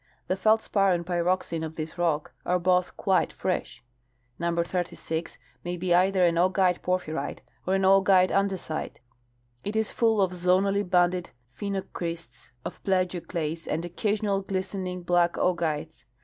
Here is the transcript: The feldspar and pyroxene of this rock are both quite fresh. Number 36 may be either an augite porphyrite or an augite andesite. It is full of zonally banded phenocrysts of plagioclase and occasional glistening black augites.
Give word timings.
The 0.25 0.35
feldspar 0.35 0.93
and 0.93 1.05
pyroxene 1.05 1.63
of 1.63 1.75
this 1.75 1.95
rock 1.95 2.33
are 2.43 2.57
both 2.57 2.97
quite 2.97 3.31
fresh. 3.31 3.83
Number 4.39 4.63
36 4.63 5.37
may 5.63 5.77
be 5.77 5.93
either 5.93 6.23
an 6.25 6.37
augite 6.39 6.81
porphyrite 6.81 7.43
or 7.67 7.75
an 7.75 7.83
augite 7.83 8.31
andesite. 8.31 8.97
It 9.63 9.75
is 9.75 9.91
full 9.91 10.19
of 10.19 10.31
zonally 10.31 10.81
banded 10.89 11.29
phenocrysts 11.55 12.49
of 12.65 12.81
plagioclase 12.83 13.67
and 13.67 13.85
occasional 13.85 14.41
glistening 14.41 15.03
black 15.03 15.33
augites. 15.33 16.05